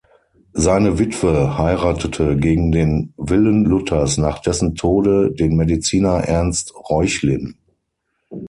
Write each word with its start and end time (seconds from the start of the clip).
Seine 0.53 0.97
Witwe 0.97 1.59
heiratete 1.59 2.35
gegen 2.35 2.71
den 2.71 3.13
Willen 3.17 3.65
Luthers 3.65 4.17
nach 4.17 4.39
dessen 4.39 4.73
Tode 4.73 5.31
den 5.31 5.55
Mediziner 5.55 6.21
Ernst 6.23 6.73
Reuchlin. 6.89 7.55